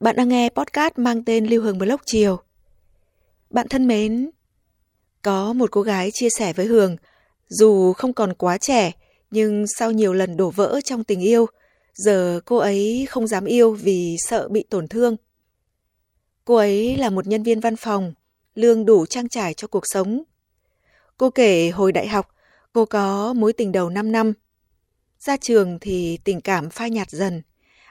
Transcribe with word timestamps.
bạn 0.00 0.16
đang 0.16 0.28
nghe 0.28 0.48
podcast 0.48 0.92
mang 0.96 1.24
tên 1.24 1.46
Lưu 1.46 1.62
Hương 1.62 1.78
Blog 1.78 2.00
Chiều. 2.06 2.38
Bạn 3.50 3.68
thân 3.68 3.86
mến, 3.86 4.30
có 5.22 5.52
một 5.52 5.70
cô 5.70 5.82
gái 5.82 6.10
chia 6.12 6.28
sẻ 6.38 6.52
với 6.52 6.66
Hường, 6.66 6.96
dù 7.48 7.92
không 7.92 8.12
còn 8.12 8.34
quá 8.34 8.58
trẻ, 8.58 8.92
nhưng 9.30 9.64
sau 9.66 9.90
nhiều 9.90 10.12
lần 10.12 10.36
đổ 10.36 10.50
vỡ 10.50 10.80
trong 10.84 11.04
tình 11.04 11.20
yêu, 11.20 11.46
giờ 11.94 12.40
cô 12.44 12.56
ấy 12.56 13.06
không 13.10 13.26
dám 13.26 13.44
yêu 13.44 13.72
vì 13.72 14.16
sợ 14.18 14.48
bị 14.48 14.64
tổn 14.70 14.88
thương. 14.88 15.16
Cô 16.44 16.54
ấy 16.54 16.96
là 16.96 17.10
một 17.10 17.26
nhân 17.26 17.42
viên 17.42 17.60
văn 17.60 17.76
phòng, 17.76 18.14
lương 18.54 18.84
đủ 18.84 19.06
trang 19.06 19.28
trải 19.28 19.54
cho 19.54 19.68
cuộc 19.68 19.84
sống. 19.86 20.22
Cô 21.16 21.30
kể 21.30 21.70
hồi 21.70 21.92
đại 21.92 22.08
học, 22.08 22.28
cô 22.72 22.84
có 22.84 23.32
mối 23.32 23.52
tình 23.52 23.72
đầu 23.72 23.90
5 23.90 24.12
năm. 24.12 24.32
Ra 25.18 25.36
trường 25.36 25.78
thì 25.80 26.18
tình 26.24 26.40
cảm 26.40 26.70
phai 26.70 26.90
nhạt 26.90 27.10
dần– 27.10 27.42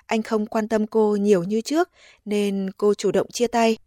anh 0.06 0.22
không 0.22 0.46
quan 0.46 0.68
tâm 0.68 0.88
cô 0.88 1.16
nhiều 1.16 1.44
như 1.44 1.62
trước 1.62 1.90
nên 2.26 2.70
cô 2.78 2.94
chủ 2.94 3.12
động 3.12 3.28
chia 3.34 3.48
tay. 3.48 3.78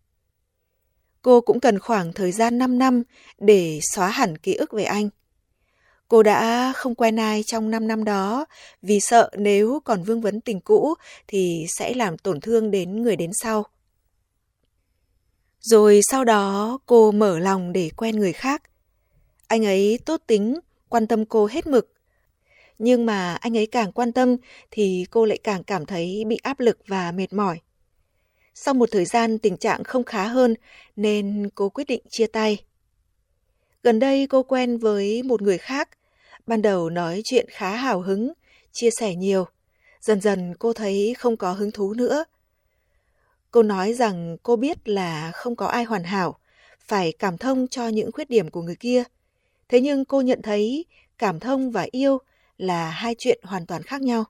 Cô 1.22 1.40
cũng 1.40 1.60
cần 1.60 1.78
khoảng 1.78 2.12
thời 2.12 2.32
gian 2.32 2.58
5 2.58 2.78
năm 2.78 3.02
để 3.38 3.80
xóa 3.94 4.08
hẳn 4.08 4.38
ký 4.38 4.54
ức 4.54 4.72
về 4.72 4.84
anh. 4.84 5.08
Cô 6.08 6.22
đã 6.22 6.72
không 6.76 6.94
quen 6.94 7.16
ai 7.16 7.42
trong 7.46 7.70
5 7.70 7.88
năm 7.88 8.04
đó 8.04 8.46
vì 8.82 9.00
sợ 9.00 9.30
nếu 9.38 9.80
còn 9.84 10.02
vương 10.02 10.20
vấn 10.20 10.40
tình 10.40 10.60
cũ 10.60 10.94
thì 11.26 11.66
sẽ 11.78 11.94
làm 11.94 12.18
tổn 12.18 12.40
thương 12.40 12.70
đến 12.70 13.02
người 13.02 13.16
đến 13.16 13.30
sau. 13.42 13.66
Rồi 15.60 16.00
sau 16.10 16.24
đó 16.24 16.78
cô 16.86 17.12
mở 17.12 17.38
lòng 17.38 17.72
để 17.72 17.90
quen 17.96 18.16
người 18.16 18.32
khác. 18.32 18.62
Anh 19.46 19.64
ấy 19.66 19.98
tốt 20.04 20.22
tính, 20.26 20.58
quan 20.88 21.06
tâm 21.06 21.24
cô 21.24 21.46
hết 21.46 21.66
mực 21.66 21.92
nhưng 22.78 23.06
mà 23.06 23.34
anh 23.34 23.56
ấy 23.56 23.66
càng 23.66 23.92
quan 23.92 24.12
tâm 24.12 24.36
thì 24.70 25.06
cô 25.10 25.24
lại 25.24 25.38
càng 25.44 25.64
cảm 25.64 25.86
thấy 25.86 26.24
bị 26.26 26.38
áp 26.42 26.60
lực 26.60 26.78
và 26.86 27.12
mệt 27.12 27.32
mỏi. 27.32 27.60
Sau 28.54 28.74
một 28.74 28.88
thời 28.92 29.04
gian 29.04 29.38
tình 29.38 29.56
trạng 29.56 29.84
không 29.84 30.04
khá 30.04 30.26
hơn 30.26 30.54
nên 30.96 31.48
cô 31.54 31.68
quyết 31.68 31.84
định 31.84 32.02
chia 32.10 32.26
tay. 32.26 32.58
Gần 33.82 33.98
đây 33.98 34.26
cô 34.26 34.42
quen 34.42 34.78
với 34.78 35.22
một 35.22 35.42
người 35.42 35.58
khác, 35.58 35.88
ban 36.46 36.62
đầu 36.62 36.90
nói 36.90 37.20
chuyện 37.24 37.46
khá 37.50 37.76
hào 37.76 38.00
hứng, 38.00 38.32
chia 38.72 38.90
sẻ 38.90 39.14
nhiều. 39.14 39.46
Dần 40.00 40.20
dần 40.20 40.54
cô 40.58 40.72
thấy 40.72 41.14
không 41.18 41.36
có 41.36 41.52
hứng 41.52 41.70
thú 41.70 41.94
nữa. 41.94 42.24
Cô 43.50 43.62
nói 43.62 43.94
rằng 43.94 44.36
cô 44.42 44.56
biết 44.56 44.88
là 44.88 45.32
không 45.34 45.56
có 45.56 45.66
ai 45.66 45.84
hoàn 45.84 46.04
hảo, 46.04 46.38
phải 46.86 47.12
cảm 47.18 47.38
thông 47.38 47.68
cho 47.68 47.88
những 47.88 48.12
khuyết 48.12 48.30
điểm 48.30 48.50
của 48.50 48.62
người 48.62 48.76
kia. 48.76 49.04
Thế 49.68 49.80
nhưng 49.80 50.04
cô 50.04 50.20
nhận 50.20 50.42
thấy 50.42 50.84
cảm 51.18 51.40
thông 51.40 51.70
và 51.70 51.86
yêu 51.90 52.18
là 52.58 52.90
hai 52.90 53.14
chuyện 53.18 53.40
hoàn 53.42 53.66
toàn 53.66 53.82
khác 53.82 54.02
nhau. 54.02 54.24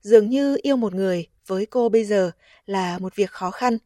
Dường 0.00 0.30
như 0.30 0.58
yêu 0.62 0.76
một 0.76 0.94
người 0.94 1.26
với 1.46 1.66
cô 1.66 1.88
bây 1.88 2.04
giờ 2.04 2.30
là 2.66 2.98
một 2.98 3.16
việc 3.16 3.30
khó 3.30 3.50
khăn. 3.50 3.78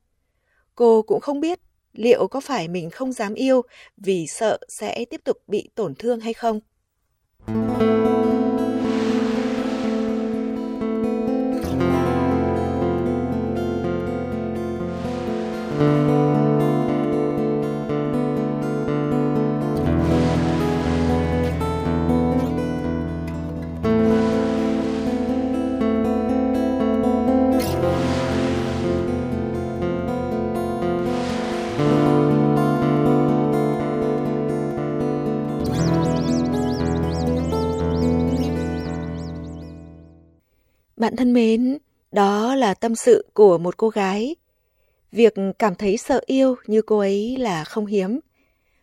Cô 0.75 1.03
cũng 1.03 1.21
không 1.21 1.41
biết 1.41 1.59
liệu 1.93 2.29
có 2.29 2.41
phải 2.41 2.69
mình 2.69 2.91
không 2.91 3.13
dám 3.13 3.35
yêu 3.35 3.63
vì 3.97 4.27
sợ 4.27 4.59
sẽ 4.69 5.05
tiếp 5.05 5.21
tục 5.25 5.37
bị 5.47 5.71
tổn 5.75 5.95
thương 5.95 6.21
hay 6.21 6.33
không. 6.35 6.61
Bạn 7.47 8.18
thân 41.19 41.33
mến, 41.33 41.79
đó 42.13 42.55
là 42.55 42.75
tâm 42.75 42.95
sự 42.95 43.27
của 43.35 43.59
một 43.59 43.77
cô 43.77 43.89
gái. 43.89 44.37
Việc 45.13 45.35
cảm 45.59 45.75
thấy 45.75 45.97
sợ 45.97 46.21
yêu 46.27 46.57
như 46.67 46.83
cô 46.83 46.99
ấy 46.99 47.37
là 47.39 47.65
không 47.65 47.87
hiếm. 47.87 48.21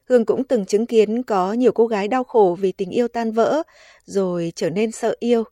Hương 0.10 0.26
cũng 0.26 0.44
từng 0.44 0.66
chứng 0.66 0.86
kiến 0.86 1.24
có 1.24 1.54
nhiều 1.54 1.72
cô 1.72 1.88
gái 1.88 2.08
đau 2.08 2.24
khổ 2.24 2.58
vì 2.60 2.72
tình 2.72 2.90
yêu 2.90 3.08
tan 3.08 3.32
vỡ, 3.32 3.64
rồi 4.06 4.54
trở 4.56 4.70
nên 4.70 4.92
sợ 4.92 5.16
yêu. 5.20 5.44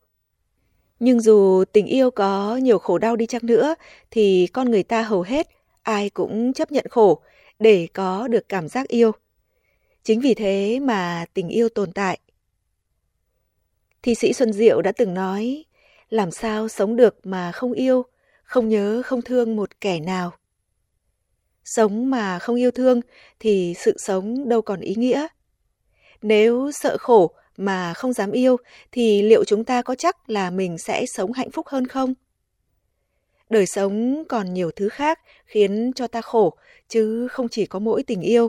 Nhưng 1.00 1.20
dù 1.20 1.64
tình 1.72 1.86
yêu 1.86 2.10
có 2.10 2.56
nhiều 2.56 2.78
khổ 2.78 2.98
đau 2.98 3.16
đi 3.16 3.26
chăng 3.26 3.46
nữa, 3.46 3.74
thì 4.10 4.46
con 4.52 4.70
người 4.70 4.82
ta 4.82 5.02
hầu 5.02 5.22
hết, 5.22 5.48
ai 5.82 6.10
cũng 6.10 6.52
chấp 6.52 6.72
nhận 6.72 6.86
khổ 6.90 7.20
để 7.58 7.88
có 7.92 8.28
được 8.28 8.48
cảm 8.48 8.68
giác 8.68 8.88
yêu. 8.88 9.12
Chính 10.02 10.20
vì 10.20 10.34
thế 10.34 10.80
mà 10.80 11.24
tình 11.34 11.48
yêu 11.48 11.68
tồn 11.68 11.92
tại. 11.92 12.18
Thi 14.02 14.14
sĩ 14.14 14.32
Xuân 14.32 14.52
Diệu 14.52 14.82
đã 14.82 14.92
từng 14.92 15.14
nói, 15.14 15.64
làm 16.14 16.30
sao 16.30 16.68
sống 16.68 16.96
được 16.96 17.26
mà 17.26 17.52
không 17.52 17.72
yêu, 17.72 18.04
không 18.44 18.68
nhớ, 18.68 19.02
không 19.04 19.22
thương 19.22 19.56
một 19.56 19.80
kẻ 19.80 20.00
nào. 20.00 20.32
Sống 21.64 22.10
mà 22.10 22.38
không 22.38 22.56
yêu 22.56 22.70
thương 22.70 23.00
thì 23.40 23.74
sự 23.78 23.96
sống 23.98 24.48
đâu 24.48 24.62
còn 24.62 24.80
ý 24.80 24.94
nghĩa. 24.94 25.26
Nếu 26.22 26.70
sợ 26.72 26.96
khổ 27.00 27.30
mà 27.56 27.94
không 27.94 28.12
dám 28.12 28.30
yêu 28.30 28.56
thì 28.92 29.22
liệu 29.22 29.44
chúng 29.44 29.64
ta 29.64 29.82
có 29.82 29.94
chắc 29.94 30.30
là 30.30 30.50
mình 30.50 30.78
sẽ 30.78 31.06
sống 31.06 31.32
hạnh 31.32 31.50
phúc 31.50 31.66
hơn 31.68 31.86
không? 31.86 32.14
Đời 33.50 33.66
sống 33.66 34.24
còn 34.28 34.54
nhiều 34.54 34.70
thứ 34.76 34.88
khác 34.88 35.20
khiến 35.46 35.92
cho 35.96 36.06
ta 36.06 36.20
khổ, 36.20 36.56
chứ 36.88 37.28
không 37.28 37.48
chỉ 37.48 37.66
có 37.66 37.78
mỗi 37.78 38.02
tình 38.02 38.20
yêu. 38.20 38.48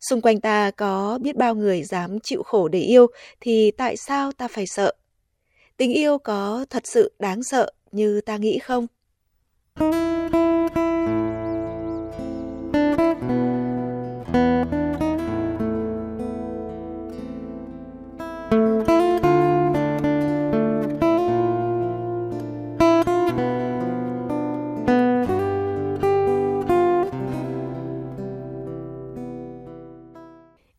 Xung 0.00 0.20
quanh 0.20 0.40
ta 0.40 0.70
có 0.70 1.18
biết 1.22 1.36
bao 1.36 1.54
người 1.54 1.82
dám 1.82 2.20
chịu 2.20 2.42
khổ 2.42 2.68
để 2.68 2.80
yêu 2.80 3.06
thì 3.40 3.70
tại 3.70 3.96
sao 3.96 4.32
ta 4.32 4.48
phải 4.48 4.66
sợ? 4.66 4.92
Tình 5.82 5.92
yêu 5.92 6.18
có 6.18 6.66
thật 6.70 6.86
sự 6.86 7.12
đáng 7.18 7.42
sợ 7.42 7.72
như 7.92 8.20
ta 8.20 8.36
nghĩ 8.36 8.58
không? 8.58 8.86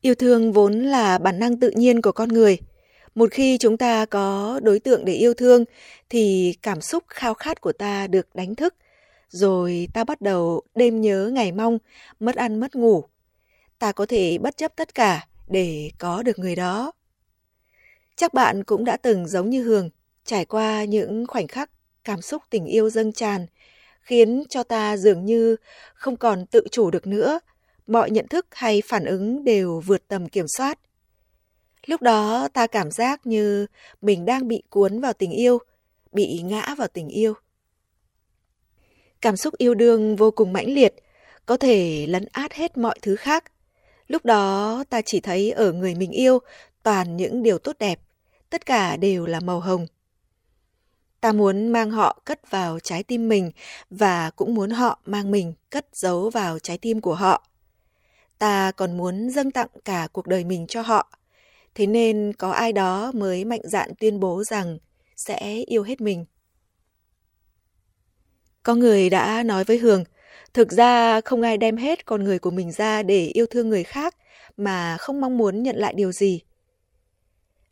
Yêu 0.02 0.16
thương 0.16 0.54
vốn 0.54 0.74
là 0.74 1.18
bản 1.18 1.40
năng 1.40 1.60
tự 1.60 1.72
nhiên 1.76 2.02
của 2.02 2.12
con 2.12 2.30
người– 2.30 2.58
một 3.16 3.32
khi 3.32 3.58
chúng 3.58 3.78
ta 3.78 4.06
có 4.06 4.60
đối 4.64 4.80
tượng 4.80 5.06
để 5.06 5.14
yêu 5.14 5.34
thương 5.34 5.66
thì 6.10 6.56
cảm 6.62 6.82
xúc 6.82 7.04
khao 7.08 7.34
khát 7.34 7.62
của 7.62 7.74
ta 7.74 8.08
được 8.08 8.36
đánh 8.36 8.56
thức, 8.56 8.76
rồi 9.30 9.88
ta 9.94 10.04
bắt 10.04 10.22
đầu 10.22 10.62
đêm 10.76 11.02
nhớ 11.02 11.32
ngày 11.34 11.52
mong, 11.52 11.78
mất 12.20 12.36
ăn 12.36 12.60
mất 12.60 12.76
ngủ. 12.76 13.04
Ta 13.80 13.92
có 13.92 14.06
thể 14.06 14.38
bất 14.38 14.58
chấp 14.58 14.76
tất 14.76 14.96
cả 14.96 15.28
để 15.48 15.92
có 15.98 16.24
được 16.24 16.40
người 16.40 16.56
đó. 16.56 16.92
Chắc 18.16 18.34
bạn 18.34 18.64
cũng 18.64 18.86
đã 18.86 18.98
từng 18.98 19.28
giống 19.28 19.50
như 19.50 19.64
Hường, 19.64 19.90
trải 20.26 20.46
qua 20.46 20.84
những 20.84 21.28
khoảnh 21.28 21.48
khắc 21.48 21.70
cảm 22.04 22.22
xúc 22.22 22.42
tình 22.50 22.66
yêu 22.66 22.90
dâng 22.90 23.14
tràn, 23.14 23.46
khiến 24.02 24.44
cho 24.50 24.64
ta 24.64 24.98
dường 24.98 25.26
như 25.26 25.56
không 25.94 26.18
còn 26.18 26.46
tự 26.46 26.68
chủ 26.72 26.92
được 26.92 27.08
nữa, 27.08 27.40
mọi 27.88 28.12
nhận 28.12 28.28
thức 28.28 28.46
hay 28.52 28.82
phản 28.86 29.06
ứng 29.06 29.44
đều 29.44 29.80
vượt 29.80 30.08
tầm 30.08 30.30
kiểm 30.30 30.46
soát. 30.58 30.80
Lúc 31.86 32.02
đó 32.02 32.48
ta 32.54 32.68
cảm 32.68 32.92
giác 32.92 33.28
như 33.28 33.68
mình 34.02 34.26
đang 34.26 34.48
bị 34.48 34.64
cuốn 34.70 35.02
vào 35.02 35.14
tình 35.14 35.32
yêu, 35.32 35.60
bị 36.12 36.42
ngã 36.44 36.76
vào 36.78 36.88
tình 36.88 37.10
yêu. 37.10 37.34
Cảm 39.22 39.38
xúc 39.38 39.58
yêu 39.58 39.74
đương 39.74 40.16
vô 40.16 40.32
cùng 40.32 40.54
mãnh 40.54 40.74
liệt, 40.74 40.96
có 41.46 41.58
thể 41.58 42.06
lấn 42.08 42.26
át 42.32 42.54
hết 42.54 42.78
mọi 42.78 43.00
thứ 43.02 43.16
khác. 43.16 43.44
Lúc 44.08 44.26
đó 44.26 44.84
ta 44.90 45.02
chỉ 45.02 45.20
thấy 45.20 45.52
ở 45.52 45.72
người 45.72 45.96
mình 45.96 46.12
yêu 46.12 46.40
toàn 46.84 47.18
những 47.18 47.44
điều 47.44 47.58
tốt 47.58 47.76
đẹp, 47.80 48.00
tất 48.50 48.66
cả 48.66 48.98
đều 48.98 49.26
là 49.26 49.40
màu 49.40 49.60
hồng. 49.60 49.88
Ta 51.22 51.32
muốn 51.32 51.68
mang 51.68 51.92
họ 51.92 52.22
cất 52.26 52.52
vào 52.52 52.80
trái 52.80 53.04
tim 53.04 53.30
mình 53.30 53.52
và 53.90 54.30
cũng 54.30 54.56
muốn 54.56 54.70
họ 54.70 55.00
mang 55.06 55.32
mình 55.32 55.54
cất 55.70 55.88
giấu 55.94 56.30
vào 56.30 56.60
trái 56.60 56.78
tim 56.78 57.02
của 57.02 57.16
họ. 57.16 57.48
Ta 58.40 58.72
còn 58.72 58.98
muốn 58.98 59.30
dâng 59.30 59.52
tặng 59.52 59.68
cả 59.86 60.08
cuộc 60.12 60.28
đời 60.28 60.44
mình 60.44 60.68
cho 60.68 60.82
họ. 60.82 61.10
Thế 61.76 61.86
nên 61.86 62.34
có 62.38 62.52
ai 62.52 62.74
đó 62.74 63.12
mới 63.16 63.46
mạnh 63.46 63.62
dạn 63.64 63.92
tuyên 64.00 64.20
bố 64.20 64.44
rằng 64.44 64.78
sẽ 65.16 65.64
yêu 65.68 65.84
hết 65.84 66.02
mình. 66.02 66.26
Có 68.64 68.76
người 68.76 69.10
đã 69.10 69.44
nói 69.44 69.64
với 69.64 69.78
Hường, 69.78 70.04
thực 70.54 70.72
ra 70.72 71.22
không 71.22 71.42
ai 71.42 71.58
đem 71.58 71.78
hết 71.78 72.06
con 72.06 72.24
người 72.24 72.40
của 72.40 72.52
mình 72.52 72.72
ra 72.72 73.04
để 73.04 73.26
yêu 73.26 73.46
thương 73.46 73.70
người 73.70 73.84
khác 73.84 74.16
mà 74.58 74.98
không 74.98 75.22
mong 75.22 75.38
muốn 75.38 75.64
nhận 75.64 75.76
lại 75.76 75.94
điều 75.94 76.12
gì. 76.12 76.42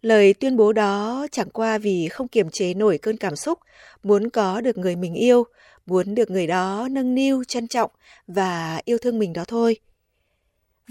Lời 0.01 0.33
tuyên 0.33 0.57
bố 0.57 0.74
đó 0.74 1.27
chẳng 1.31 1.50
qua 1.50 1.77
vì 1.77 2.07
không 2.07 2.27
kiềm 2.27 2.50
chế 2.50 2.74
nổi 2.74 2.97
cơn 2.97 3.18
cảm 3.18 3.36
xúc, 3.36 3.59
muốn 4.04 4.30
có 4.30 4.62
được 4.62 4.77
người 4.77 4.95
mình 4.95 5.13
yêu, 5.13 5.44
muốn 5.86 6.15
được 6.15 6.31
người 6.31 6.47
đó 6.47 6.88
nâng 6.92 7.15
niu, 7.15 7.44
trân 7.44 7.68
trọng 7.68 7.92
và 8.27 8.81
yêu 8.86 8.97
thương 8.97 9.19
mình 9.19 9.33
đó 9.33 9.44
thôi. 9.47 9.77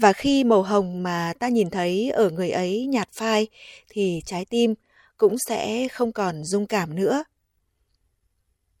Và 0.01 0.13
khi 0.13 0.43
màu 0.43 0.63
hồng 0.63 1.03
mà 1.03 1.33
ta 1.39 1.47
nhìn 1.47 1.69
thấy 1.69 2.09
ở 2.09 2.29
người 2.29 2.49
ấy 2.49 2.85
nhạt 2.85 3.09
phai 3.11 3.47
thì 3.89 4.21
trái 4.25 4.45
tim 4.45 4.73
cũng 5.17 5.35
sẽ 5.47 5.87
không 5.87 6.11
còn 6.11 6.43
dung 6.43 6.65
cảm 6.65 6.95
nữa. 6.95 7.23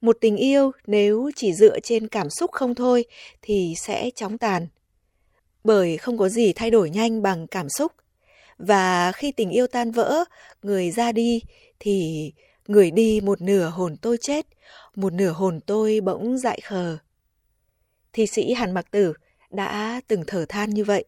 Một 0.01 0.17
tình 0.21 0.37
yêu 0.37 0.71
nếu 0.87 1.31
chỉ 1.35 1.53
dựa 1.53 1.79
trên 1.79 2.07
cảm 2.07 2.29
xúc 2.29 2.51
không 2.51 2.75
thôi 2.75 3.05
thì 3.41 3.73
sẽ 3.77 4.09
chóng 4.15 4.37
tàn. 4.37 4.67
Bởi 5.63 5.97
không 5.97 6.17
có 6.17 6.29
gì 6.29 6.53
thay 6.53 6.71
đổi 6.71 6.89
nhanh 6.89 7.21
bằng 7.21 7.47
cảm 7.47 7.69
xúc. 7.69 7.91
Và 8.57 9.11
khi 9.11 9.31
tình 9.31 9.49
yêu 9.49 9.67
tan 9.67 9.91
vỡ, 9.91 10.23
người 10.61 10.91
ra 10.91 11.11
đi 11.11 11.41
thì 11.79 12.31
người 12.67 12.91
đi 12.91 13.21
một 13.21 13.41
nửa 13.41 13.69
hồn 13.69 13.97
tôi 13.97 14.17
chết, 14.21 14.47
một 14.95 15.13
nửa 15.13 15.31
hồn 15.31 15.59
tôi 15.65 16.01
bỗng 16.01 16.37
dại 16.37 16.59
khờ. 16.63 16.97
Thi 18.13 18.27
sĩ 18.27 18.53
Hàn 18.53 18.71
Mặc 18.71 18.91
Tử 18.91 19.13
đã 19.49 20.01
từng 20.07 20.23
thở 20.27 20.45
than 20.49 20.69
như 20.69 20.83
vậy. 20.83 21.05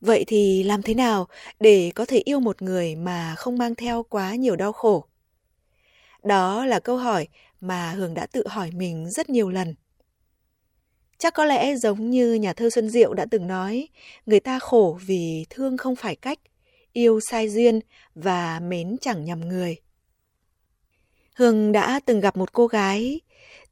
Vậy 0.00 0.24
thì 0.26 0.62
làm 0.62 0.82
thế 0.82 0.94
nào 0.94 1.28
để 1.60 1.92
có 1.94 2.04
thể 2.04 2.18
yêu 2.18 2.40
một 2.40 2.62
người 2.62 2.96
mà 2.96 3.34
không 3.36 3.58
mang 3.58 3.74
theo 3.74 4.02
quá 4.02 4.34
nhiều 4.34 4.56
đau 4.56 4.72
khổ? 4.72 5.04
Đó 6.22 6.66
là 6.66 6.80
câu 6.80 6.96
hỏi 6.96 7.28
mà 7.60 7.92
Hường 7.92 8.14
đã 8.14 8.26
tự 8.26 8.46
hỏi 8.48 8.70
mình 8.74 9.10
rất 9.10 9.30
nhiều 9.30 9.50
lần. 9.50 9.74
Chắc 11.18 11.34
có 11.34 11.44
lẽ 11.44 11.76
giống 11.76 12.10
như 12.10 12.34
nhà 12.34 12.52
thơ 12.52 12.70
Xuân 12.70 12.90
Diệu 12.90 13.14
đã 13.14 13.26
từng 13.30 13.46
nói, 13.46 13.88
người 14.26 14.40
ta 14.40 14.58
khổ 14.58 14.98
vì 15.06 15.46
thương 15.50 15.76
không 15.76 15.96
phải 15.96 16.16
cách, 16.16 16.38
yêu 16.92 17.20
sai 17.20 17.48
duyên 17.48 17.80
và 18.14 18.60
mến 18.60 18.96
chẳng 19.00 19.24
nhầm 19.24 19.40
người. 19.40 19.76
Hương 21.34 21.72
đã 21.72 22.00
từng 22.06 22.20
gặp 22.20 22.36
một 22.36 22.52
cô 22.52 22.66
gái, 22.66 23.20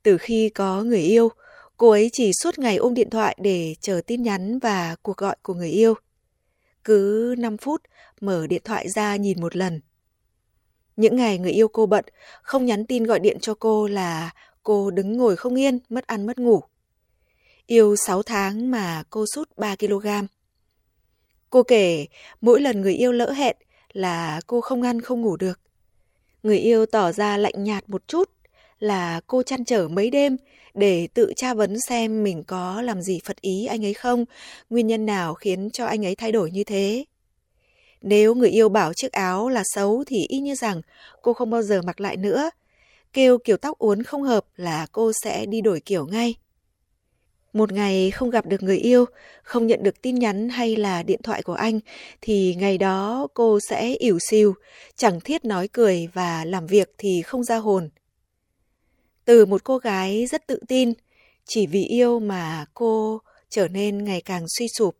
từ 0.02 0.18
khi 0.18 0.48
có 0.48 0.82
người 0.82 1.02
yêu, 1.02 1.28
cô 1.76 1.90
ấy 1.90 2.10
chỉ 2.12 2.30
suốt 2.42 2.58
ngày 2.58 2.76
ôm 2.76 2.94
điện 2.94 3.10
thoại 3.10 3.36
để 3.40 3.74
chờ 3.80 4.00
tin 4.06 4.22
nhắn 4.22 4.58
và 4.58 4.96
cuộc 5.02 5.16
gọi 5.16 5.36
của 5.42 5.54
người 5.54 5.70
yêu. 5.70 5.94
Cứ 6.86 7.34
5 7.38 7.56
phút 7.56 7.82
mở 8.20 8.46
điện 8.46 8.62
thoại 8.64 8.88
ra 8.88 9.16
nhìn 9.16 9.40
một 9.40 9.56
lần. 9.56 9.80
Những 10.96 11.16
ngày 11.16 11.38
người 11.38 11.50
yêu 11.50 11.68
cô 11.68 11.86
bận, 11.86 12.04
không 12.42 12.66
nhắn 12.66 12.86
tin 12.86 13.04
gọi 13.04 13.20
điện 13.20 13.38
cho 13.40 13.54
cô 13.54 13.86
là 13.86 14.30
cô 14.62 14.90
đứng 14.90 15.16
ngồi 15.16 15.36
không 15.36 15.58
yên, 15.58 15.78
mất 15.88 16.06
ăn 16.06 16.26
mất 16.26 16.38
ngủ. 16.38 16.62
Yêu 17.66 17.96
6 17.96 18.22
tháng 18.22 18.70
mà 18.70 19.02
cô 19.10 19.24
sút 19.34 19.56
3 19.56 19.76
kg. 19.76 20.06
Cô 21.50 21.62
kể 21.62 22.06
mỗi 22.40 22.60
lần 22.60 22.80
người 22.80 22.94
yêu 22.94 23.12
lỡ 23.12 23.30
hẹn 23.30 23.56
là 23.92 24.40
cô 24.46 24.60
không 24.60 24.82
ăn 24.82 25.00
không 25.00 25.22
ngủ 25.22 25.36
được. 25.36 25.60
Người 26.42 26.58
yêu 26.58 26.86
tỏ 26.86 27.12
ra 27.12 27.36
lạnh 27.36 27.64
nhạt 27.64 27.88
một 27.88 28.08
chút 28.08 28.30
là 28.78 29.20
cô 29.26 29.42
chăn 29.42 29.64
trở 29.64 29.88
mấy 29.88 30.10
đêm 30.10 30.36
để 30.76 31.08
tự 31.14 31.32
tra 31.36 31.54
vấn 31.54 31.80
xem 31.80 32.22
mình 32.24 32.44
có 32.44 32.82
làm 32.82 33.02
gì 33.02 33.20
phật 33.24 33.40
ý 33.40 33.66
anh 33.66 33.84
ấy 33.84 33.94
không, 33.94 34.24
nguyên 34.70 34.86
nhân 34.86 35.06
nào 35.06 35.34
khiến 35.34 35.70
cho 35.70 35.86
anh 35.86 36.06
ấy 36.06 36.14
thay 36.14 36.32
đổi 36.32 36.50
như 36.50 36.64
thế. 36.64 37.04
Nếu 38.02 38.34
người 38.34 38.50
yêu 38.50 38.68
bảo 38.68 38.92
chiếc 38.94 39.12
áo 39.12 39.48
là 39.48 39.62
xấu 39.64 40.04
thì 40.06 40.26
y 40.28 40.38
như 40.38 40.54
rằng 40.54 40.80
cô 41.22 41.32
không 41.32 41.50
bao 41.50 41.62
giờ 41.62 41.82
mặc 41.82 42.00
lại 42.00 42.16
nữa. 42.16 42.50
Kêu 43.12 43.38
kiểu 43.38 43.56
tóc 43.56 43.78
uốn 43.78 44.02
không 44.02 44.22
hợp 44.22 44.46
là 44.56 44.86
cô 44.92 45.12
sẽ 45.24 45.46
đi 45.46 45.60
đổi 45.60 45.80
kiểu 45.80 46.06
ngay. 46.06 46.34
Một 47.52 47.72
ngày 47.72 48.10
không 48.10 48.30
gặp 48.30 48.46
được 48.46 48.62
người 48.62 48.78
yêu, 48.78 49.04
không 49.42 49.66
nhận 49.66 49.82
được 49.82 50.02
tin 50.02 50.14
nhắn 50.14 50.48
hay 50.48 50.76
là 50.76 51.02
điện 51.02 51.20
thoại 51.22 51.42
của 51.42 51.52
anh, 51.52 51.80
thì 52.20 52.54
ngày 52.58 52.78
đó 52.78 53.26
cô 53.34 53.58
sẽ 53.68 53.94
ỉu 53.94 54.18
xìu, 54.30 54.54
chẳng 54.96 55.20
thiết 55.20 55.44
nói 55.44 55.68
cười 55.68 56.08
và 56.12 56.44
làm 56.44 56.66
việc 56.66 56.94
thì 56.98 57.22
không 57.22 57.44
ra 57.44 57.56
hồn. 57.56 57.88
Từ 59.26 59.46
một 59.46 59.64
cô 59.64 59.78
gái 59.78 60.26
rất 60.26 60.46
tự 60.46 60.58
tin, 60.68 60.92
chỉ 61.44 61.66
vì 61.66 61.84
yêu 61.84 62.20
mà 62.20 62.66
cô 62.74 63.20
trở 63.48 63.68
nên 63.68 64.04
ngày 64.04 64.20
càng 64.20 64.44
suy 64.48 64.68
sụp. 64.68 64.96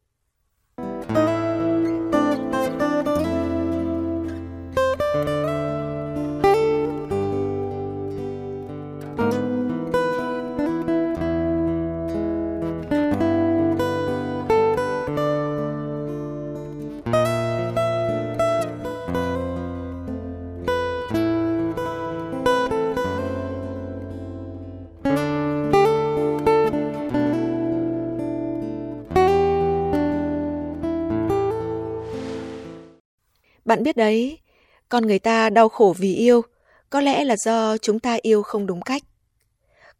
Bạn 33.67 33.83
biết 33.83 33.97
đấy, 33.97 34.39
con 34.89 35.07
người 35.07 35.19
ta 35.19 35.51
đau 35.51 35.69
khổ 35.69 35.95
vì 35.99 36.15
yêu, 36.15 36.43
có 36.91 37.01
lẽ 37.01 37.25
là 37.25 37.37
do 37.37 37.77
chúng 37.79 37.99
ta 37.99 38.19
yêu 38.23 38.43
không 38.43 38.67
đúng 38.67 38.81
cách. 38.81 39.03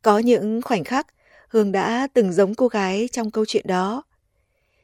Có 0.03 0.19
những 0.19 0.63
khoảnh 0.63 0.85
khắc, 0.85 1.07
Hương 1.49 1.73
đã 1.73 2.09
từng 2.15 2.33
giống 2.33 2.55
cô 2.55 2.69
gái 2.69 3.09
trong 3.13 3.31
câu 3.31 3.45
chuyện 3.45 3.67
đó. 3.67 4.03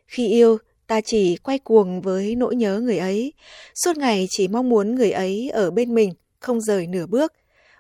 Khi 0.06 0.28
yêu, 0.28 0.58
ta 0.86 1.00
chỉ 1.00 1.36
quay 1.36 1.58
cuồng 1.58 2.00
với 2.00 2.34
nỗi 2.34 2.56
nhớ 2.56 2.80
người 2.80 2.98
ấy, 2.98 3.32
suốt 3.74 3.96
ngày 3.96 4.26
chỉ 4.30 4.48
mong 4.48 4.68
muốn 4.68 4.94
người 4.94 5.10
ấy 5.10 5.50
ở 5.52 5.70
bên 5.70 5.94
mình, 5.94 6.12
không 6.40 6.60
rời 6.60 6.86
nửa 6.86 7.06
bước, 7.06 7.32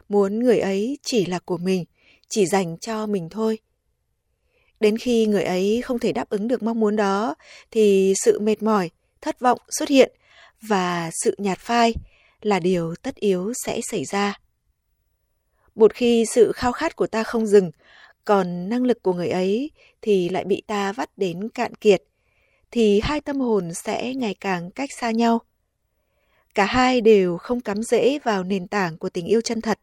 muốn 0.08 0.38
người 0.38 0.58
ấy 0.58 0.98
chỉ 1.02 1.26
là 1.26 1.38
của 1.38 1.58
mình, 1.58 1.84
chỉ 2.28 2.46
dành 2.46 2.78
cho 2.78 3.06
mình 3.06 3.28
thôi. 3.28 3.58
Đến 4.80 4.98
khi 4.98 5.26
người 5.26 5.44
ấy 5.44 5.82
không 5.84 5.98
thể 5.98 6.12
đáp 6.12 6.30
ứng 6.30 6.48
được 6.48 6.62
mong 6.62 6.80
muốn 6.80 6.96
đó, 6.96 7.34
thì 7.70 8.14
sự 8.24 8.40
mệt 8.40 8.62
mỏi, 8.62 8.90
thất 9.20 9.40
vọng 9.40 9.58
xuất 9.78 9.88
hiện 9.88 10.12
và 10.62 11.10
sự 11.12 11.34
nhạt 11.38 11.58
phai 11.58 11.94
là 12.42 12.58
điều 12.58 12.94
tất 13.02 13.14
yếu 13.14 13.52
sẽ 13.66 13.80
xảy 13.90 14.04
ra. 14.04 14.38
Một 15.74 15.94
khi 15.94 16.24
sự 16.26 16.52
khao 16.52 16.72
khát 16.72 16.96
của 16.96 17.06
ta 17.06 17.22
không 17.22 17.46
dừng, 17.46 17.70
còn 18.24 18.68
năng 18.68 18.82
lực 18.82 19.02
của 19.02 19.12
người 19.12 19.28
ấy 19.28 19.70
thì 20.02 20.28
lại 20.28 20.44
bị 20.44 20.62
ta 20.66 20.92
vắt 20.92 21.18
đến 21.18 21.48
cạn 21.48 21.74
kiệt, 21.74 22.02
thì 22.70 23.00
hai 23.00 23.20
tâm 23.20 23.40
hồn 23.40 23.74
sẽ 23.74 24.14
ngày 24.14 24.34
càng 24.40 24.70
cách 24.70 24.92
xa 24.92 25.10
nhau. 25.10 25.40
Cả 26.54 26.64
hai 26.64 27.00
đều 27.00 27.38
không 27.38 27.60
cắm 27.60 27.82
rễ 27.82 28.18
vào 28.24 28.44
nền 28.44 28.68
tảng 28.68 28.98
của 28.98 29.08
tình 29.08 29.26
yêu 29.26 29.40
chân 29.40 29.60
thật, 29.60 29.78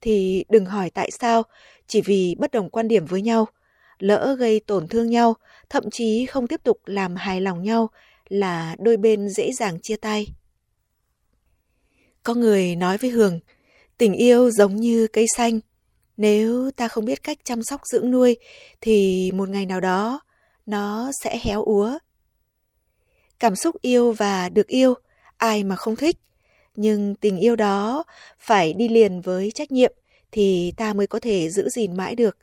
thì 0.00 0.44
đừng 0.48 0.66
hỏi 0.66 0.90
tại 0.90 1.10
sao, 1.10 1.42
chỉ 1.86 2.00
vì 2.00 2.36
bất 2.38 2.50
đồng 2.50 2.70
quan 2.70 2.88
điểm 2.88 3.06
với 3.06 3.22
nhau, 3.22 3.48
lỡ 3.98 4.36
gây 4.38 4.60
tổn 4.60 4.88
thương 4.88 5.10
nhau, 5.10 5.34
thậm 5.68 5.90
chí 5.90 6.26
không 6.26 6.46
tiếp 6.46 6.60
tục 6.64 6.80
làm 6.86 7.16
hài 7.16 7.40
lòng 7.40 7.62
nhau 7.62 7.90
là 8.28 8.76
đôi 8.78 8.96
bên 8.96 9.28
dễ 9.28 9.52
dàng 9.52 9.80
chia 9.80 9.96
tay. 9.96 10.26
Có 12.22 12.34
người 12.34 12.76
nói 12.76 12.98
với 12.98 13.10
Hường, 13.10 13.40
tình 13.98 14.12
yêu 14.12 14.50
giống 14.50 14.76
như 14.76 15.06
cây 15.06 15.26
xanh. 15.36 15.60
Nếu 16.16 16.70
ta 16.76 16.88
không 16.88 17.04
biết 17.04 17.22
cách 17.22 17.38
chăm 17.44 17.62
sóc 17.62 17.80
dưỡng 17.84 18.10
nuôi, 18.10 18.36
thì 18.80 19.30
một 19.32 19.48
ngày 19.48 19.66
nào 19.66 19.80
đó 19.80 20.20
nó 20.66 21.10
sẽ 21.22 21.38
héo 21.42 21.62
úa. 21.62 21.98
Cảm 23.38 23.56
xúc 23.56 23.76
yêu 23.80 24.12
và 24.12 24.48
được 24.48 24.66
yêu, 24.66 24.94
ai 25.36 25.64
mà 25.64 25.76
không 25.76 25.96
thích. 25.96 26.16
Nhưng 26.76 27.14
tình 27.14 27.38
yêu 27.38 27.56
đó 27.56 28.04
phải 28.38 28.72
đi 28.72 28.88
liền 28.88 29.20
với 29.20 29.50
trách 29.50 29.72
nhiệm 29.72 29.92
thì 30.32 30.72
ta 30.76 30.92
mới 30.92 31.06
có 31.06 31.20
thể 31.20 31.50
giữ 31.50 31.68
gìn 31.68 31.96
mãi 31.96 32.14
được. 32.14 32.36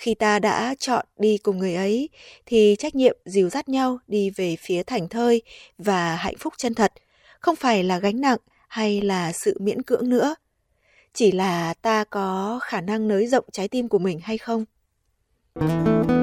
Khi 0.00 0.14
ta 0.14 0.38
đã 0.38 0.74
chọn 0.78 1.06
đi 1.18 1.38
cùng 1.38 1.58
người 1.58 1.74
ấy, 1.74 2.08
thì 2.46 2.76
trách 2.78 2.94
nhiệm 2.94 3.16
dìu 3.24 3.48
dắt 3.48 3.68
nhau 3.68 3.98
đi 4.06 4.30
về 4.30 4.56
phía 4.60 4.82
thành 4.82 5.08
thơi 5.08 5.42
và 5.78 6.16
hạnh 6.16 6.34
phúc 6.38 6.54
chân 6.58 6.74
thật, 6.74 6.92
không 7.40 7.56
phải 7.56 7.84
là 7.84 7.98
gánh 7.98 8.20
nặng 8.20 8.38
hay 8.68 9.00
là 9.00 9.32
sự 9.32 9.56
miễn 9.60 9.82
cưỡng 9.82 10.08
nữa. 10.08 10.34
Chỉ 11.14 11.32
là 11.32 11.74
ta 11.82 12.04
có 12.04 12.60
khả 12.62 12.80
năng 12.80 13.08
nới 13.08 13.26
rộng 13.26 13.44
trái 13.52 13.68
tim 13.68 13.88
của 13.88 13.98
mình 13.98 14.20
hay 14.22 14.38
không? 14.38 14.64
Thank 15.54 16.08
you 16.08 16.19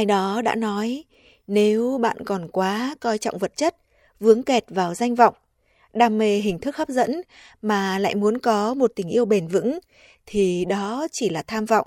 Ai 0.00 0.06
đó 0.06 0.42
đã 0.42 0.54
nói, 0.54 1.04
nếu 1.46 1.98
bạn 1.98 2.16
còn 2.24 2.48
quá 2.48 2.94
coi 3.00 3.18
trọng 3.18 3.38
vật 3.38 3.52
chất, 3.56 3.76
vướng 4.20 4.42
kẹt 4.42 4.64
vào 4.68 4.94
danh 4.94 5.14
vọng, 5.14 5.34
đam 5.92 6.18
mê 6.18 6.36
hình 6.36 6.58
thức 6.58 6.76
hấp 6.76 6.88
dẫn 6.88 7.22
mà 7.62 7.98
lại 7.98 8.14
muốn 8.14 8.38
có 8.38 8.74
một 8.74 8.92
tình 8.96 9.08
yêu 9.08 9.24
bền 9.24 9.48
vững 9.48 9.78
thì 10.26 10.64
đó 10.64 11.06
chỉ 11.12 11.28
là 11.28 11.42
tham 11.42 11.64
vọng. 11.64 11.86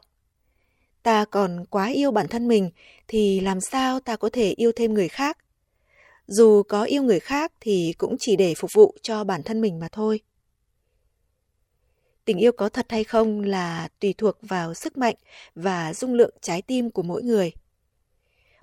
Ta 1.03 1.25
còn 1.25 1.65
quá 1.70 1.88
yêu 1.88 2.12
bản 2.12 2.27
thân 2.27 2.48
mình 2.48 2.70
thì 3.08 3.39
làm 3.39 3.62
sao 3.62 4.00
ta 4.00 4.15
có 4.15 4.29
thể 4.34 4.53
yêu 4.58 4.72
thêm 4.75 4.93
người 4.93 5.08
khác? 5.08 5.38
Dù 6.27 6.63
có 6.63 6.84
yêu 6.84 7.03
người 7.03 7.20
khác 7.20 7.51
thì 7.60 7.93
cũng 7.98 8.15
chỉ 8.20 8.36
để 8.36 8.53
phục 8.58 8.70
vụ 8.74 8.96
cho 9.01 9.24
bản 9.24 9.43
thân 9.43 9.62
mình 9.62 9.79
mà 9.79 9.88
thôi. 9.91 10.20
Tình 12.25 12.38
yêu 12.38 12.51
có 12.51 12.70
thật 12.70 12.86
hay 12.89 13.03
không 13.03 13.41
là 13.41 13.88
tùy 14.00 14.13
thuộc 14.17 14.38
vào 14.41 14.74
sức 14.74 14.98
mạnh 14.98 15.15
và 15.55 15.93
dung 15.93 16.13
lượng 16.13 16.34
trái 16.41 16.62
tim 16.62 16.91
của 16.91 17.03
mỗi 17.03 17.24
người. 17.24 17.51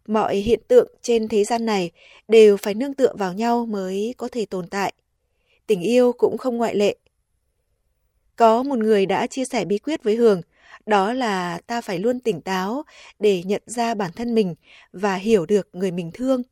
Mọi 0.06 0.36
hiện 0.36 0.60
tượng 0.68 0.88
trên 1.02 1.28
thế 1.28 1.44
gian 1.44 1.66
này 1.66 1.90
đều 2.28 2.56
phải 2.56 2.74
nương 2.74 2.94
tựa 2.94 3.12
vào 3.18 3.32
nhau 3.32 3.66
mới 3.66 4.14
có 4.16 4.28
thể 4.32 4.46
tồn 4.46 4.68
tại. 4.68 4.92
Tình 5.66 5.80
yêu 5.80 6.12
cũng 6.12 6.38
không 6.38 6.56
ngoại 6.56 6.74
lệ. 6.74 6.96
Có 8.36 8.62
một 8.62 8.78
người 8.78 9.06
đã 9.06 9.26
chia 9.26 9.44
sẻ 9.44 9.64
bí 9.64 9.78
quyết 9.78 10.02
với 10.02 10.16
Hường, 10.16 10.42
đó 10.86 11.12
là 11.12 11.60
ta 11.66 11.80
phải 11.80 11.98
luôn 11.98 12.20
tỉnh 12.20 12.40
táo 12.40 12.82
để 13.18 13.42
nhận 13.42 13.62
ra 13.66 13.94
bản 13.94 14.10
thân 14.16 14.34
mình 14.34 14.54
và 14.92 15.14
hiểu 15.14 15.46
được 15.46 15.68
người 15.72 15.90
mình 15.90 16.10
thương. 16.14 16.42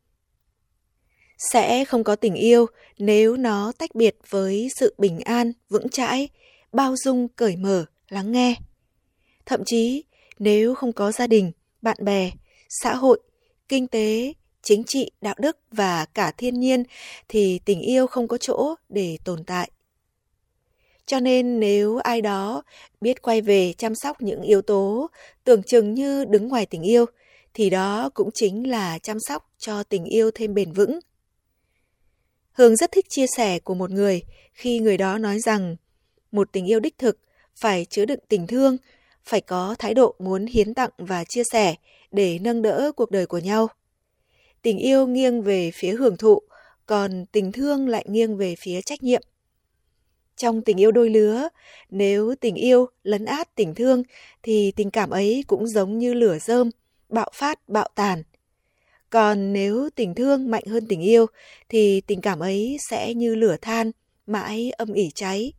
Sẽ 1.39 1.85
không 1.85 2.05
có 2.05 2.17
tình 2.17 2.35
yêu 2.35 2.67
nếu 2.99 3.37
nó 3.37 3.73
tách 3.79 3.95
biệt 3.95 4.17
với 4.29 4.69
sự 4.77 4.95
bình 4.99 5.21
an, 5.21 5.53
vững 5.69 5.89
chãi, 5.89 6.29
bao 6.73 6.95
dung, 7.05 7.29
cởi 7.29 7.57
mở, 7.57 7.85
lắng 8.09 8.33
nghe. 8.33 8.55
Thậm 9.47 9.63
chí, 9.67 10.05
nếu 10.39 10.75
không 10.75 10.93
có 10.93 11.13
gia 11.13 11.27
đình, 11.27 11.53
bạn 11.83 11.97
bè, 12.01 12.31
xã 12.69 12.95
hội, 12.95 13.21
kinh 13.69 13.87
tế, 13.87 14.33
chính 14.63 14.85
trị, 14.87 15.11
đạo 15.21 15.35
đức 15.39 15.59
và 15.71 16.05
cả 16.05 16.33
thiên 16.37 16.61
nhiên 16.61 16.85
thì 17.29 17.61
tình 17.65 17.81
yêu 17.81 18.07
không 18.07 18.29
có 18.29 18.39
chỗ 18.39 18.75
để 18.89 19.19
tồn 19.25 19.45
tại. 19.45 19.71
Cho 21.07 21.21
nên 21.21 21.61
nếu 21.61 21.99
ai 21.99 22.21
đó 22.21 22.63
biết 23.01 23.23
quay 23.23 23.41
về 23.41 23.73
chăm 23.79 23.95
sóc 23.95 24.23
những 24.23 24.43
yếu 24.43 24.63
tố 24.63 25.11
tưởng 25.45 25.63
chừng 25.63 25.95
như 25.95 26.25
đứng 26.25 26.49
ngoài 26.49 26.67
tình 26.67 26.83
yêu 26.83 27.07
thì 27.55 27.71
đó 27.71 28.11
cũng 28.15 28.31
chính 28.35 28.71
là 28.71 28.99
chăm 28.99 29.17
sóc 29.21 29.51
cho 29.59 29.83
tình 29.83 30.05
yêu 30.05 30.31
thêm 30.35 30.55
bền 30.55 30.73
vững. 30.73 30.99
Hương 32.53 32.77
rất 32.77 32.93
thích 32.93 33.07
chia 33.09 33.27
sẻ 33.37 33.59
của 33.59 33.75
một 33.75 33.91
người 33.91 34.23
khi 34.53 34.79
người 34.79 34.97
đó 34.97 35.19
nói 35.19 35.39
rằng 35.41 35.77
một 36.33 36.53
tình 36.53 36.67
yêu 36.67 36.81
đích 36.81 36.99
thực 36.99 37.19
phải 37.57 37.85
chứa 37.85 38.05
đựng 38.05 38.21
tình 38.29 38.47
thương, 38.47 38.77
phải 39.25 39.41
có 39.41 39.77
thái 39.79 39.95
độ 39.95 40.15
muốn 40.19 40.47
hiến 40.47 40.75
tặng 40.75 40.91
và 40.99 41.25
chia 41.25 41.43
sẻ 41.53 41.75
để 42.13 42.39
nâng 42.39 42.63
đỡ 42.63 42.93
cuộc 42.97 43.11
đời 43.11 43.27
của 43.27 43.39
nhau. 43.39 43.69
Tình 44.63 44.79
yêu 44.79 45.07
nghiêng 45.07 45.43
về 45.43 45.71
phía 45.75 45.93
hưởng 45.93 46.17
thụ, 46.17 46.43
còn 46.87 47.27
tình 47.33 47.53
thương 47.53 47.89
lại 47.89 48.05
nghiêng 48.09 48.37
về 48.37 48.57
phía 48.59 48.81
trách 48.83 49.03
nhiệm. 49.03 49.23
Trong 50.37 50.63
tình 50.63 50.81
yêu 50.81 50.91
đôi 50.93 51.11
lứa, 51.11 51.49
nếu 51.91 52.35
tình 52.41 52.55
yêu 52.55 52.87
lấn 53.03 53.25
át 53.25 53.55
tình 53.55 53.75
thương 53.75 54.03
thì 54.43 54.73
tình 54.77 54.91
cảm 54.91 55.11
ấy 55.11 55.45
cũng 55.47 55.67
giống 55.67 55.99
như 55.99 56.15
lửa 56.15 56.39
rơm, 56.39 56.71
bạo 57.09 57.31
phát, 57.35 57.69
bạo 57.69 57.89
tàn. 57.95 58.23
Còn 59.11 59.53
nếu 59.53 59.89
tình 59.95 60.15
thương 60.15 60.51
mạnh 60.51 60.65
hơn 60.67 60.87
tình 60.89 61.01
yêu 61.01 61.27
thì 61.69 62.01
tình 62.01 62.21
cảm 62.21 62.39
ấy 62.39 62.77
sẽ 62.81 63.15
như 63.15 63.35
lửa 63.35 63.57
than, 63.63 63.91
mãi 64.27 64.71
âm 64.71 64.93
ỉ 64.93 65.11
cháy. 65.15 65.53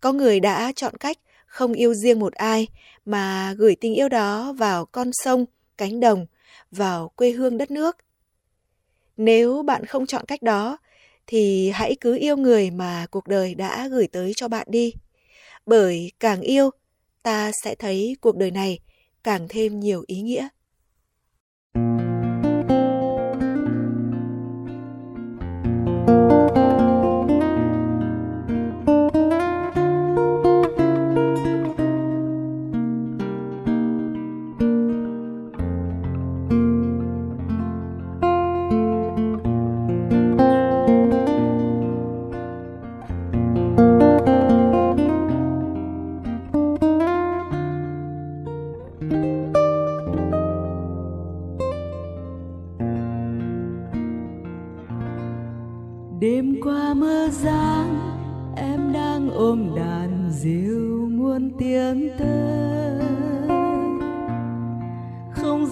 Có 0.00 0.12
người 0.12 0.40
đã 0.40 0.72
chọn 0.76 0.96
cách 0.96 1.18
không 1.48 1.72
yêu 1.72 1.94
riêng 1.94 2.18
một 2.18 2.32
ai 2.32 2.68
mà 3.04 3.54
gửi 3.58 3.76
tình 3.80 3.94
yêu 3.94 4.08
đó 4.08 4.52
vào 4.52 4.86
con 4.86 5.10
sông, 5.12 5.44
cánh 5.76 6.00
đồng, 6.00 6.26
vào 6.70 7.08
quê 7.08 7.30
hương 7.30 7.58
đất 7.58 7.70
nước. 7.70 7.96
Nếu 9.16 9.62
bạn 9.62 9.84
không 9.86 10.06
chọn 10.06 10.24
cách 10.24 10.42
đó 10.42 10.78
thì 11.26 11.70
hãy 11.70 11.96
cứ 12.00 12.18
yêu 12.18 12.36
người 12.36 12.70
mà 12.70 13.06
cuộc 13.10 13.26
đời 13.26 13.54
đã 13.54 13.88
gửi 13.88 14.06
tới 14.06 14.32
cho 14.36 14.48
bạn 14.48 14.66
đi. 14.70 14.92
Bởi 15.66 16.12
càng 16.20 16.40
yêu, 16.40 16.70
ta 17.22 17.50
sẽ 17.64 17.74
thấy 17.74 18.16
cuộc 18.20 18.36
đời 18.36 18.50
này 18.50 18.78
càng 19.24 19.46
thêm 19.48 19.80
nhiều 19.80 20.04
ý 20.06 20.20
nghĩa. 20.20 20.48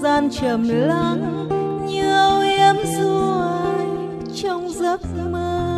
Gian 0.06 0.30
trầm 0.30 0.68
lắng 0.68 1.48
như 1.88 2.12
âu 2.12 2.40
yếm 2.40 2.76
ruồi 2.98 3.86
trong 4.34 4.68
giấc 4.68 5.00
mơ. 5.30 5.68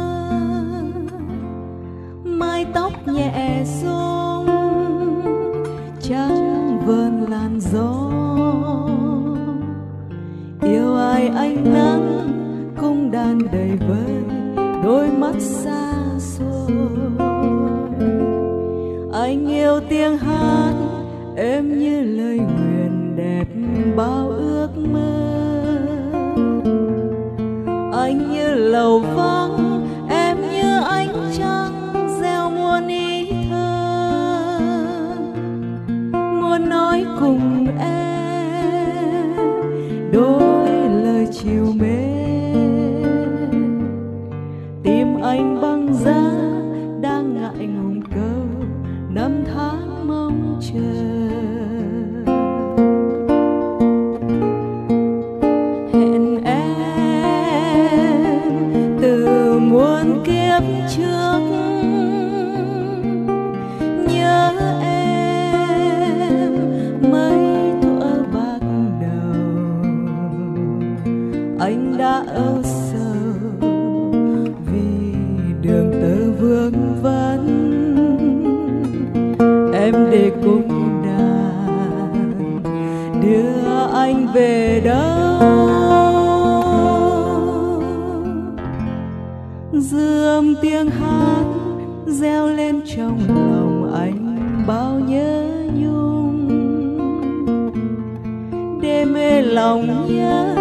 Mái 2.25 2.67
tóc 2.75 2.93
nhẹ 3.07 3.65
rung, 3.83 4.47
trắng 6.01 6.79
vờn 6.87 7.25
làn 7.31 7.61
gió. 7.61 8.11
Yêu 10.63 10.97
ai 10.97 11.29
ánh 11.29 11.75
nắng 11.75 12.29
cung 12.81 13.11
đàn 13.11 13.39
đầy 13.53 13.71
vơi, 13.89 14.23
đôi 14.85 15.09
mắt 15.09 15.35
xa 15.39 15.93
xôi. 16.19 16.77
Anh 19.13 19.47
yêu 19.49 19.81
tiếng 19.89 20.19
hát 20.19 20.75
em 21.37 21.79
như 21.79 22.01
lời 22.01 22.39
nguyện 22.39 22.58
bao 23.99 24.29
ước 24.29 24.69
mơ. 24.77 25.79
Anh 27.93 28.31
như 28.33 28.55
lầu 28.55 28.99
vắng 29.01 29.68
về 84.39 84.81
đâu 84.85 85.39
dương 89.73 90.55
tiếng 90.63 90.91
hát 90.91 91.45
reo 92.07 92.47
lên 92.47 92.81
trong 92.97 93.19
lòng 93.29 93.93
anh 93.95 94.37
bao 94.67 95.01
nhớ 95.01 95.45
nhung. 95.75 96.49
Đêm 98.83 99.13
mê 99.13 99.43
lòng 99.43 100.07
nhớ 100.09 100.58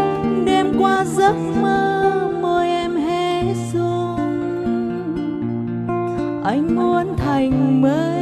anh 6.47 6.75
muốn 6.75 7.17
thành 7.17 7.81
mây 7.81 8.16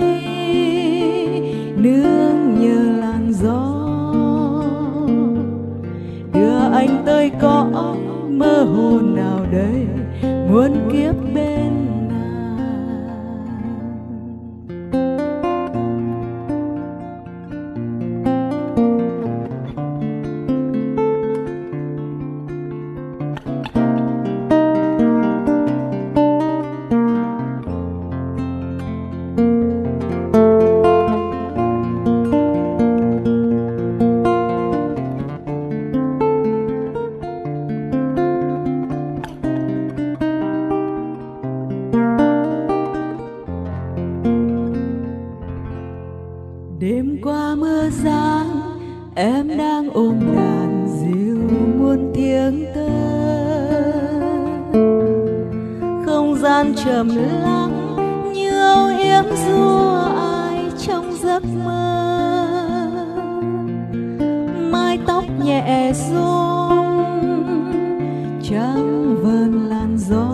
trắng 68.56 69.16
vờn 69.24 69.70
làn 69.70 69.98
gió. 69.98 70.28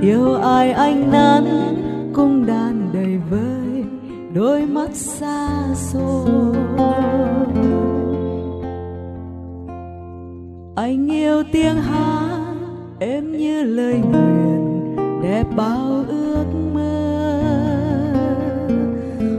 Yêu 0.00 0.34
ai 0.34 0.72
anh 0.72 1.10
nắn 1.10 1.44
cung 2.14 2.46
đàn 2.46 2.90
đầy 2.92 3.18
vơi, 3.30 3.84
đôi 4.34 4.66
mắt 4.66 4.90
xa 4.94 5.48
xôi. 5.74 6.56
Anh 10.76 11.12
yêu 11.12 11.42
tiếng 11.52 11.76
hát 11.76 12.54
em 12.98 13.32
như 13.32 13.62
lời 13.62 13.94
nguyện 13.94 14.96
đẹp 15.22 15.44
bao 15.56 16.04
ước 16.08 16.44
mơ. 16.74 17.40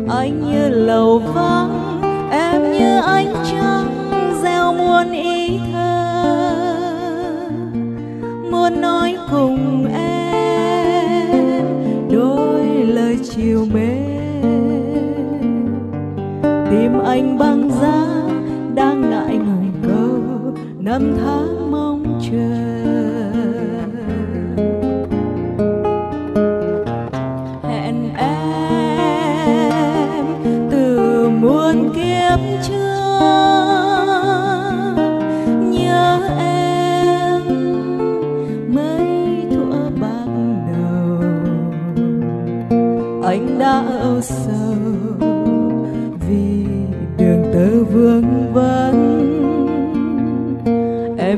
Anh 0.09 0.41
như 0.51 0.69
lầu 0.69 1.19
vắng 1.19 1.78
chiều 13.41 13.65
mến 13.73 15.13
tim 16.69 16.99
anh 17.05 17.37
băng 17.37 17.71
giá 17.71 18.07
đang 18.75 19.09
ngại 19.09 19.37
ngùng 19.37 19.71
câu 19.87 20.21
năm 20.79 21.13
tháng 21.17 21.68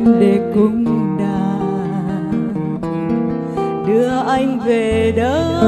em 0.05 0.19
để 0.19 0.39
cung 0.53 0.85
đàn 1.19 2.51
đưa 3.87 4.07
anh 4.27 4.59
về 4.65 5.13
đâu. 5.15 5.61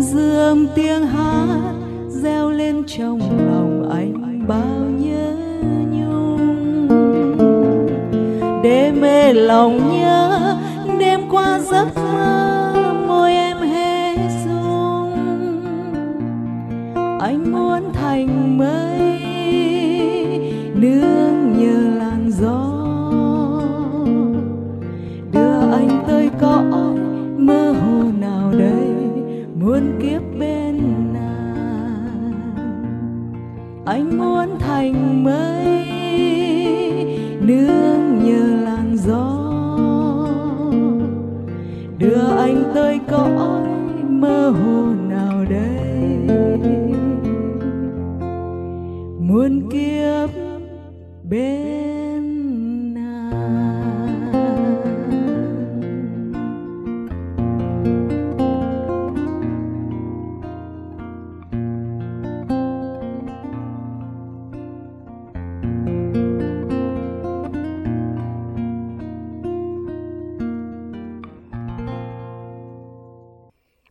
Dương 0.00 0.66
tiếng 0.74 1.06
hát 1.06 1.72
reo 2.08 2.50
lên 2.50 2.82
trong 2.86 3.20
lòng 3.50 3.90
anh 3.90 4.44
bao 4.48 4.84
nhớ 4.98 5.32
nhung. 5.92 6.88
Để 8.62 8.92
mê 9.00 9.32
lòng 9.32 10.00
nhớ 10.00 10.27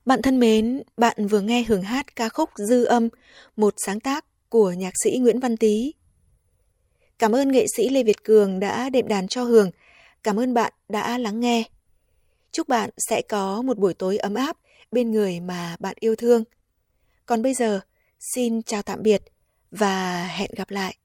Bạn 0.08 0.22
thân 0.22 0.40
mến, 0.40 0.84
bạn 0.98 1.28
vừa 1.28 1.42
nghe 1.42 1.64
hưởng 1.64 1.82
hát 1.82 2.16
ca 2.16 2.30
khúc 2.30 2.50
Dư 2.56 2.84
âm, 2.84 3.10
một 3.56 3.74
sáng 3.86 4.00
tác 4.00 4.26
của 4.50 4.72
nhạc 4.72 4.94
sĩ 5.04 5.18
Nguyễn 5.18 5.40
Văn 5.40 5.58
Tý. 5.58 5.94
Cảm 7.20 7.36
ơn 7.36 7.52
nghệ 7.52 7.66
sĩ 7.78 7.90
Lê 7.90 8.04
Việt 8.04 8.24
Cường 8.24 8.60
đã 8.60 8.90
đệm 8.90 9.08
đàn 9.08 9.28
cho 9.28 9.44
Hường. 9.44 9.72
Cảm 10.24 10.40
ơn 10.40 10.54
bạn 10.54 10.74
đã 10.90 11.18
lắng 11.18 11.40
nghe. 11.40 11.64
Chúc 12.52 12.68
bạn 12.68 12.90
sẽ 13.10 13.22
có 13.30 13.62
một 13.62 13.78
buổi 13.78 13.94
tối 13.94 14.18
ấm 14.18 14.34
áp 14.34 14.58
bên 14.92 15.12
người 15.12 15.40
mà 15.40 15.76
bạn 15.80 15.96
yêu 16.00 16.16
thương. 16.16 16.44
Còn 17.26 17.42
bây 17.42 17.54
giờ, 17.54 17.80
xin 18.36 18.64
chào 18.64 18.82
tạm 18.82 19.04
biệt 19.04 19.24
và 19.72 20.28
hẹn 20.28 20.52
gặp 20.56 20.72
lại. 20.72 20.96